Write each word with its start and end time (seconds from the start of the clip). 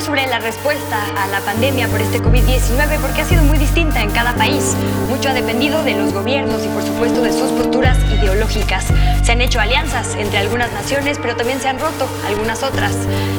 sobre 0.00 0.26
la 0.26 0.38
respuesta 0.38 1.04
a 1.16 1.26
la 1.28 1.40
pandemia 1.40 1.88
por 1.88 2.00
este 2.00 2.20
COVID-19 2.20 2.98
porque 3.00 3.22
ha 3.22 3.24
sido 3.24 3.42
muy 3.44 3.58
distinta 3.58 4.02
en 4.02 4.10
cada 4.10 4.34
país. 4.34 4.76
Mucho 5.08 5.30
ha 5.30 5.32
dependido 5.32 5.82
de 5.82 5.94
los 5.94 6.12
gobiernos 6.12 6.64
y 6.64 6.68
por 6.68 6.82
supuesto 6.82 7.22
de 7.22 7.32
sus 7.32 7.50
posturas 7.52 7.98
ideológicas. 8.12 8.84
Se 9.22 9.32
han 9.32 9.40
hecho 9.40 9.60
alianzas 9.60 10.14
entre 10.16 10.38
algunas 10.38 10.72
naciones, 10.72 11.18
pero 11.20 11.36
también 11.36 11.60
se 11.60 11.68
han 11.68 11.78
roto 11.78 12.08
algunas 12.26 12.62
otras. 12.62 12.92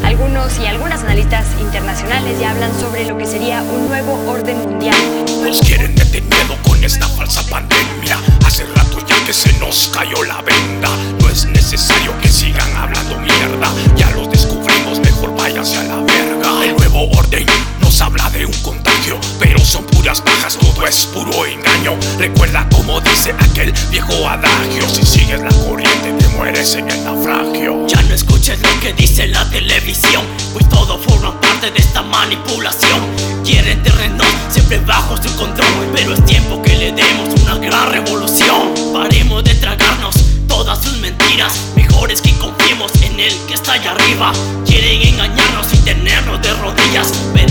Algunos 0.03 0.57
y 0.59 0.65
algunas 0.65 1.03
analistas 1.03 1.45
internacionales 1.59 2.39
ya 2.39 2.51
hablan 2.51 2.73
sobre 2.79 3.05
lo 3.05 3.17
que 3.17 3.25
sería 3.25 3.61
un 3.61 3.87
nuevo 3.87 4.19
orden 4.27 4.57
mundial. 4.57 4.95
Es 20.87 21.05
puro 21.07 21.45
engaño. 21.45 21.97
Recuerda 22.17 22.67
como 22.69 23.01
dice 23.01 23.35
aquel 23.37 23.73
viejo 23.89 24.27
adagio: 24.27 24.87
si 24.93 25.05
sigues 25.05 25.41
la 25.41 25.49
corriente, 25.49 26.13
te 26.13 26.27
mueres 26.29 26.75
en 26.75 26.89
el 26.89 27.03
naufragio. 27.03 27.85
Ya 27.87 28.01
no 28.03 28.13
escuches 28.13 28.59
lo 28.61 28.79
que 28.79 28.93
dice 28.93 29.27
la 29.27 29.49
televisión, 29.49 30.23
pues 30.53 30.67
todo 30.69 30.97
forma 30.99 31.39
parte 31.41 31.71
de 31.71 31.79
esta 31.79 32.01
manipulación. 32.01 33.01
Quieren 33.43 33.81
terrenos 33.83 34.27
siempre 34.49 34.79
bajo 34.79 35.17
su 35.17 35.33
control, 35.35 35.67
pero 35.93 36.13
es 36.13 36.25
tiempo 36.25 36.61
que 36.61 36.75
le 36.75 36.91
demos 36.91 37.29
una 37.41 37.57
gran 37.57 37.91
revolución. 37.91 38.73
Paremos 38.93 39.43
de 39.43 39.55
tragarnos 39.55 40.15
todas 40.47 40.81
sus 40.81 40.97
mentiras, 40.97 41.53
mejor 41.75 42.11
es 42.11 42.21
que 42.21 42.31
confiemos 42.37 42.91
en 43.01 43.19
el 43.19 43.33
que 43.47 43.55
está 43.55 43.73
allá 43.73 43.91
arriba. 43.91 44.31
Quieren 44.65 45.01
engañarnos 45.13 45.73
y 45.73 45.77
tenernos 45.77 46.41
de 46.41 46.53
rodillas, 46.53 47.11
pero 47.33 47.46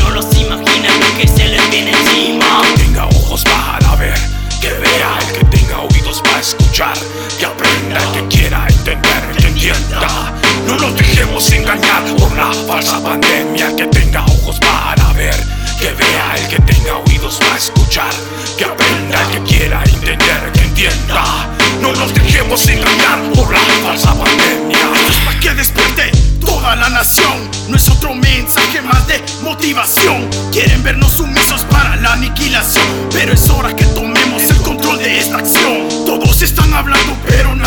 engañar 11.53 12.03
por 12.19 12.35
la 12.37 12.53
falsa 12.67 13.03
pandemia, 13.03 13.75
que 13.77 13.87
tenga 13.87 14.25
ojos 14.25 14.59
para 14.61 15.13
ver, 15.13 15.37
que 15.79 15.93
vea 15.93 16.35
el 16.37 16.49
que 16.49 16.61
tenga 16.61 16.97
oídos 16.99 17.37
para 17.37 17.57
escuchar, 17.57 18.11
que 18.57 18.65
aprenda 18.65 19.23
el 19.23 19.29
que 19.31 19.43
quiera 19.43 19.83
entender, 19.85 20.53
que 20.53 20.61
entienda. 20.61 21.49
No 21.81 21.93
nos 21.93 22.13
dejemos 22.15 22.67
engañar 22.69 23.19
por 23.35 23.53
la 23.53 23.61
falsa 23.85 24.15
pandemia. 24.15 24.79
Esto 24.95 25.13
es 25.13 25.19
para 25.25 25.41
que 25.41 25.55
despierte 25.55 26.11
toda 26.41 26.77
la 26.77 26.89
nación. 26.89 27.51
No 27.69 27.77
es 27.77 27.89
otro 27.89 28.15
mensaje 28.15 28.81
más 28.83 29.07
de 29.07 29.23
motivación. 29.43 30.29
Quieren 30.53 30.83
vernos 30.83 31.13
sumisos 31.13 31.65
para 31.65 31.97
la 31.97 32.15
aniquilación. 32.15 32.87
Pero 33.13 33.33
es 33.35 33.49
hora 33.51 33.75
que 33.75 33.85
tomemos 33.85 34.43
el 34.43 34.56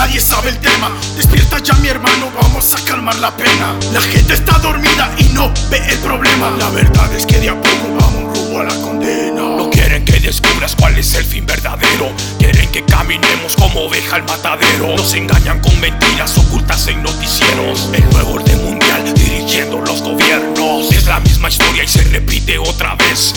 nadie 0.10 0.22
sabe 0.22 0.50
el 0.50 0.58
tema. 0.58 0.92
Despierta 1.16 1.60
ya, 1.60 1.76
mi 1.76 1.88
hermano, 1.88 2.32
vamos 2.42 2.74
a 2.74 2.84
calmar 2.84 3.16
la 3.20 3.30
pena. 3.38 3.76
La 3.94 4.02
gente 4.02 4.34
está 4.34 4.58
dormida 4.58 5.12
y 5.20 5.26
no 5.36 5.54
ve 5.70 5.78
el 5.88 6.00
problema. 6.00 6.50
La 6.58 6.70
verdad 6.70 7.14
es 7.14 7.28
que 7.28 7.38
de 7.38 7.50
a 7.50 7.54
poco 7.54 7.96
vamos 8.00 8.36
rumbo 8.36 8.60
a 8.60 8.64
la 8.64 8.74
condena. 8.82 9.42
No 9.42 9.70
quieren 9.70 10.04
que 10.06 10.20
descubras 10.20 10.76
cuál 10.76 10.98
es 10.98 11.14
el 11.14 11.26
fin 11.26 11.46
verdadero. 11.46 12.12
Quieren 12.40 12.72
que 12.72 12.84
caminemos 12.86 13.56
como 13.56 13.82
oveja 13.82 14.16
al 14.16 14.24
matadero. 14.24 14.96
Nos 14.96 15.14
engañan 15.14 15.60
con 15.60 15.80
mentiras 15.80 16.36
ocultas 16.40 16.88
en 16.88 17.04
noticieros. 17.04 17.90
El 17.94 18.10
nuevo 18.10 18.34
orden 18.34 18.66
mundial 18.66 19.14
dirigiendo 19.14 19.80
los 19.80 20.02
gobiernos. 20.02 20.92
Es 20.92 21.06
la 21.06 21.20
misma 21.20 21.50
historia 21.50 21.84
y 21.84 21.88
se 21.88 22.02
repite 22.06 22.58
otra 22.58 22.96
vez. 22.96 23.36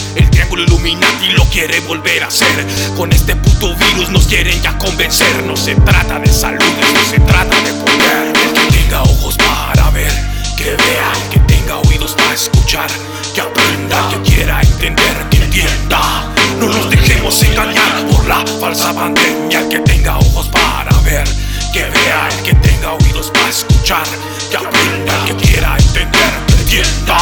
Triángulo 0.52 0.62
Illuminati 0.62 1.28
lo 1.30 1.44
quiere 1.44 1.80
volver 1.80 2.22
a 2.22 2.26
hacer. 2.26 2.66
Con 2.96 3.12
este 3.12 3.36
puto 3.36 3.74
virus 3.74 4.10
nos 4.10 4.26
quieren 4.26 4.60
ya 4.60 4.76
convencer. 4.78 5.44
No 5.44 5.56
se 5.56 5.74
trata 5.76 6.18
de 6.18 6.32
salud, 6.32 6.58
no 6.60 7.10
se 7.10 7.18
trata 7.20 7.60
de 7.60 7.72
poder. 7.72 8.32
El 8.34 8.52
que 8.52 8.76
tenga 8.76 9.02
ojos 9.02 9.36
para 9.36 9.90
ver, 9.90 10.12
que 10.56 10.64
vea. 10.64 11.12
El 11.24 11.30
que 11.30 11.38
tenga 11.40 11.78
oídos 11.78 12.12
para 12.12 12.34
escuchar, 12.34 12.90
que 13.34 13.40
aprenda. 13.40 14.10
Que 14.10 14.30
quiera 14.30 14.60
entender, 14.60 15.28
que 15.30 15.38
entienda. 15.38 16.28
No 16.58 16.66
nos 16.68 16.90
dejemos 16.90 17.42
engañar 17.42 18.06
por 18.10 18.26
la 18.26 18.44
falsa 18.60 18.92
pandemia. 18.92 19.60
El 19.60 19.68
que 19.68 19.78
tenga 19.80 20.18
ojos 20.18 20.48
para 20.48 20.96
ver, 21.00 21.24
que 21.72 21.82
vea. 21.82 22.28
El 22.30 22.42
que 22.42 22.54
tenga 22.54 22.92
oídos 22.92 23.30
para 23.30 23.48
escuchar, 23.48 24.06
que 24.50 24.56
aprenda. 24.56 25.24
Que 25.26 25.36
quiera 25.36 25.76
entender, 25.78 26.32
que 26.46 26.54
entienda. 26.62 27.18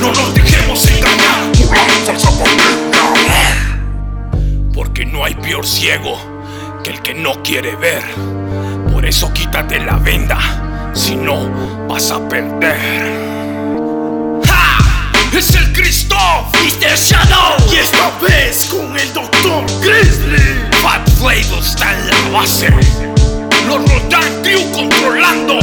No 0.00 0.12
nos 0.12 0.34
dejemos 0.34 0.86
engañar 0.86 1.37
que 6.84 6.90
el 6.90 7.00
que 7.00 7.14
no 7.14 7.42
quiere 7.42 7.74
ver. 7.76 8.02
Por 8.92 9.06
eso 9.06 9.32
quítate 9.32 9.80
la 9.80 9.96
venda, 9.96 10.92
si 10.94 11.16
no 11.16 11.48
vas 11.88 12.10
a 12.10 12.28
perder. 12.28 13.10
¡Ja! 14.44 14.76
¡Es 15.32 15.54
el 15.54 15.72
Cristo! 15.72 16.14
Mr. 16.52 16.94
Shadow, 16.94 17.72
Y 17.72 17.76
esta 17.76 18.10
vez 18.20 18.66
con 18.66 18.98
el 18.98 19.10
Doctor 19.14 19.64
Grizzly. 19.80 20.60
Fat 20.82 21.08
Flavor 21.12 21.64
está 21.64 21.94
en 21.94 22.10
la 22.10 22.38
base. 22.38 22.68
Los 23.66 23.90
Rodan 23.90 24.42
Crew 24.42 24.70
controlando. 24.72 25.58